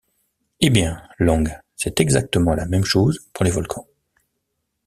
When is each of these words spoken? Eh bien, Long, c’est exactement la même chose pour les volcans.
Eh 0.61 0.71
bien, 0.71 0.99
Long, 1.19 1.43
c’est 1.75 1.99
exactement 1.99 2.55
la 2.55 2.65
même 2.65 2.83
chose 2.85 3.19
pour 3.33 3.45
les 3.45 3.51
volcans. 3.51 3.85